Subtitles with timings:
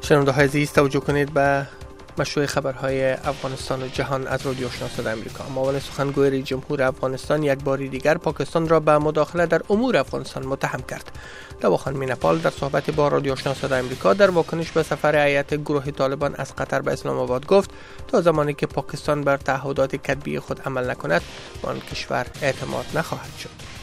[0.00, 1.66] شنونده های عزیز توجه کنید به
[2.18, 7.64] مشروع خبرهای افغانستان و جهان از رادیو آشنا صدای امریکا معاون سخنگوی جمهور افغانستان یک
[7.64, 11.12] باری دیگر پاکستان را به مداخله در امور افغانستان متهم کرد.
[11.60, 15.90] دواخان مینپال در صحبت با رادیو آشنا صدای امریکا در واکنش به سفر هیئت گروه
[15.90, 17.70] طالبان از قطر به اسلام آباد گفت
[18.08, 21.22] تا زمانی که پاکستان بر تعهدات کتبی خود عمل نکند
[21.62, 23.75] آن کشور اعتماد نخواهد شد.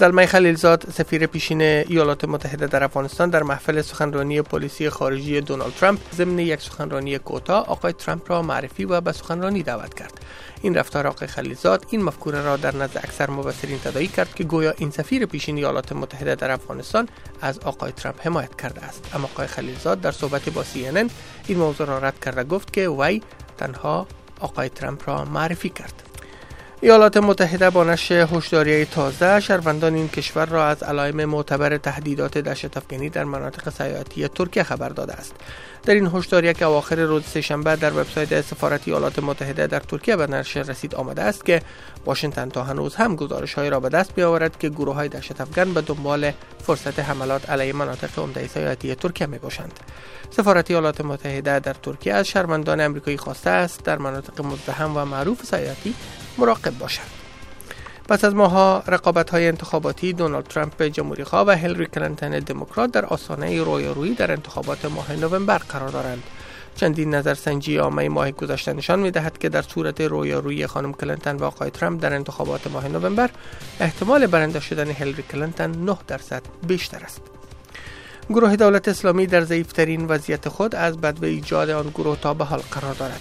[0.00, 5.98] زلمه خلیلزاد سفیر پیشین ایالات متحده در افغانستان در محفل سخنرانی پلیسی خارجی دونالد ترامپ
[6.14, 10.20] ضمن یک سخنرانی کوتاه آقای ترامپ را معرفی و به سخنرانی دعوت کرد.
[10.62, 14.74] این رفتار آقای خلیلزاد این مفکوره را در نزد اکثر مبصرین تداعی کرد که گویا
[14.78, 17.08] این سفیر پیشین ایالات متحده در افغانستان
[17.40, 19.10] از آقای ترامپ حمایت کرده است.
[19.14, 21.10] اما آقای خلیلزاد در صحبت با CNN
[21.46, 23.22] این موضوع را رد کرده گفت که وی
[23.58, 24.06] تنها
[24.40, 26.09] آقای ترامپ را معرفی کرد.
[26.82, 32.76] ایالات متحده با نشر هشداری تازه شهروندان این کشور را از علائم معتبر تهدیدات دهشت
[32.76, 35.34] افغانی در مناطق سیاحتی ترکیه خبر داده است.
[35.82, 40.26] در این هشداری که اواخر روز سهشنبه در وبسایت سفارت ایالات متحده در ترکیه به
[40.26, 41.62] نشر رسید آمده است که
[42.06, 45.80] واشنگتن تا هنوز هم گزارش را به دست بیاورد که گروه های دهشت افغان به
[45.80, 46.32] دنبال
[46.66, 49.80] فرصت حملات علیه مناطق عمده سیاحتی ترکیه می باشند
[50.30, 55.44] سفارت ایالات متحده در ترکیه از شهروندان امریکایی خواسته است در مناطق مزدحم و معروف
[55.44, 55.94] سیاحتی
[56.38, 57.10] مراقب باشند
[58.10, 63.04] پس از ماها رقابت های انتخاباتی دونالد ترامپ جمهوری خواه و هیلری کلینتون دموکرات در
[63.04, 66.22] آستانه رویارویی در انتخابات ماه نوامبر قرار دارند.
[66.76, 71.44] چندین نظرسنجی عامه ماه گذشته نشان می دهد که در صورت رویارویی خانم کلینتون و
[71.44, 73.30] آقای ترامپ در انتخابات ماه نوامبر
[73.80, 77.20] احتمال برنده شدن هیلری کلینتون 9 درصد بیشتر است.
[78.28, 82.60] گروه دولت اسلامی در ضعیفترین وضعیت خود از بدو ایجاد آن گروه تا به حال
[82.70, 83.20] قرار دارد.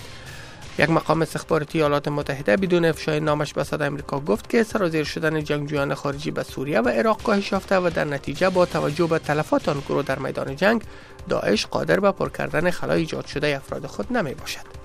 [0.79, 5.43] یک مقام استخباراتی ایالات متحده بدون افشای نامش به صدای امریکا گفت که سرازیر شدن
[5.43, 9.69] جنگجویان خارجی به سوریه و عراق کاهش یافته و در نتیجه با توجه به تلفات
[9.69, 10.81] آن گروه در میدان جنگ
[11.29, 14.79] داعش قادر به پر کردن خلای ایجاد شده افراد خود نمی باشد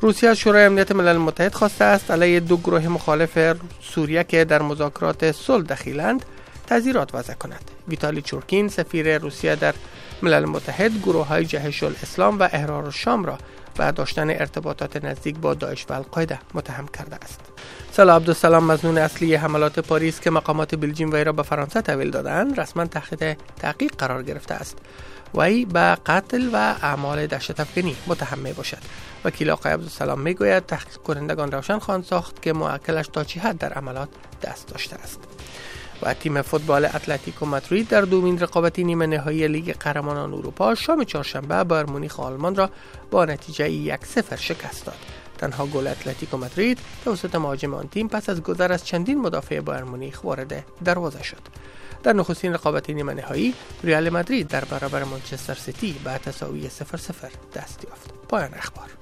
[0.00, 4.62] روسیه از شورای امنیت ملل متحد خواسته است علیه دو گروه مخالف سوریه که در
[4.62, 6.24] مذاکرات صلح دخیلند
[6.66, 7.70] تذیرات وضع کند.
[7.88, 9.74] ویتالی چورکین سفیر روسیه در
[10.22, 13.38] ملل متحد گروه های جهش الاسلام و احرار شام را
[13.78, 17.40] و داشتن ارتباطات نزدیک با داعش و القاعده متهم کرده است.
[17.92, 22.60] سلا عبدالسلام مزنون اصلی حملات پاریس که مقامات بلژیم وی را به فرانسه تحویل دادند
[22.60, 24.78] رسما تحت تحقیق قرار گرفته است.
[25.34, 28.82] وی به قتل و اعمال دهشت افگنی متهم می باشد.
[29.24, 33.58] وکیل آقای عبدالسلام می گوید تحقیق کنندگان روشن خواهند ساخت که موکلش تا چی حد
[33.58, 34.08] در حملات
[34.42, 35.20] دست داشته است.
[36.04, 41.64] و تیم فوتبال اتلتیکو مادرید در دومین رقابت نیمه نهایی لیگ قهرمانان اروپا شام چهارشنبه
[41.64, 42.70] بایر مونیخ آلمان را
[43.10, 44.96] با نتیجه یک صفر شکست داد.
[45.38, 49.84] تنها گل اتلتیکو مادرید توسط مهاجم آن تیم پس از گذر از چندین مدافع بایر
[49.84, 51.42] مونیخ وارد دروازه شد.
[52.02, 53.54] در نخستین رقابت نیمه نهایی
[53.84, 58.10] ریال مادرید در برابر منچستر سیتی به تساوی 0 0 دست یافت.
[58.28, 58.93] پایان اخبار.